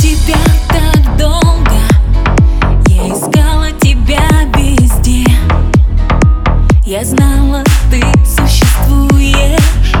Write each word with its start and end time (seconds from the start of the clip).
тебя 0.00 0.38
так 0.68 1.16
долго. 1.18 1.76
Я 2.88 3.08
искала 3.08 3.70
тебя 3.72 4.26
везде. 4.56 5.26
Я 6.86 7.04
знала, 7.04 7.62
ты 7.90 8.02
существуешь. 8.24 9.92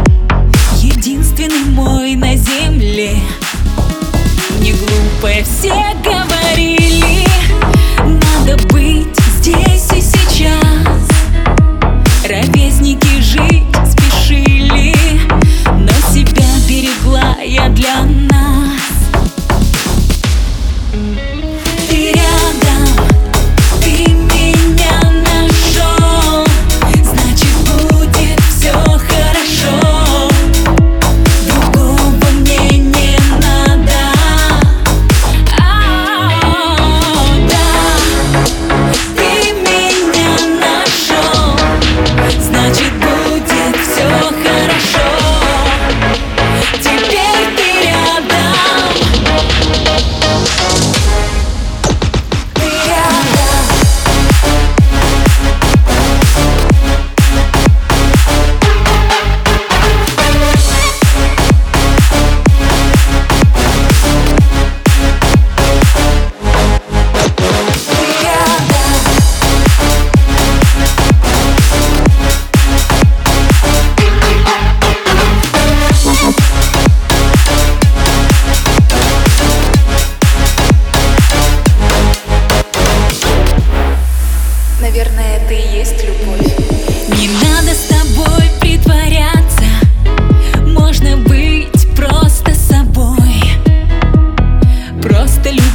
Единственный 0.80 1.70
мой 1.72 2.14
на 2.14 2.34
земле. 2.34 3.16
Не 4.60 4.72
глупая 4.72 5.44
все 5.44 5.89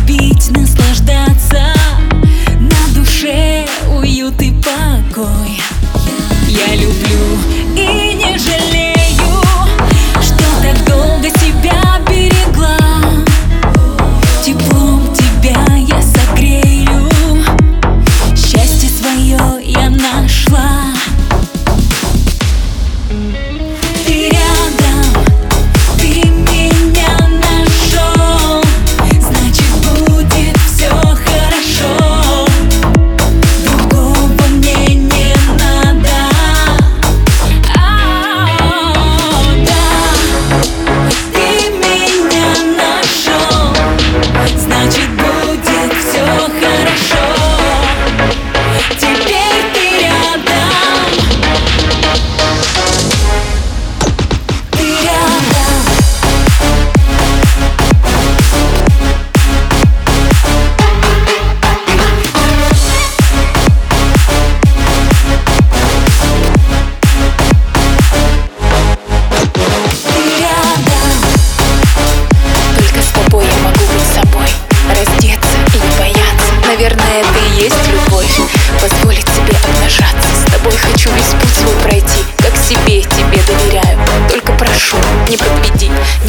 любить, 0.05 0.51
наслаждаться. 0.51 1.73
На 2.59 2.93
душе 2.93 3.65
уют 3.97 4.41
и 4.41 4.51
покой. 4.51 5.61
Я 6.47 6.75
люблю 6.75 7.54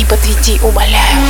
подведи, 0.08 0.60
умоляю. 0.62 1.25